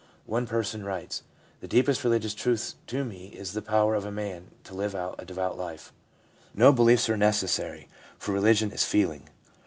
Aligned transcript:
One 0.25 0.47
person 0.47 0.83
writes:' 0.83 1.21
The 1.61 1.67
deepest 1.67 2.03
religious 2.03 2.33
truth 2.33 2.73
to 2.87 3.05
me 3.05 3.27
is 3.37 3.53
the 3.53 3.61
power 3.61 3.93
of 3.93 4.03
a 4.03 4.11
man 4.11 4.49
to 4.63 4.73
live 4.73 4.95
a 4.95 5.13
devout 5.23 5.59
life. 5.59 5.93
No 6.55 6.71
beliefs 6.73 7.07
are 7.07 7.17
necessary, 7.17 7.87
for 8.17 8.31
religion 8.33 8.71
is 8.71 8.83
feeling.' 8.83 9.29